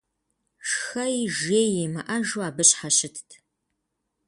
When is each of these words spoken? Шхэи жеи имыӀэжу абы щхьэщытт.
Шхэи 0.69 1.21
жеи 1.37 1.69
имыӀэжу 1.85 2.41
абы 2.47 2.63
щхьэщытт. 2.69 3.29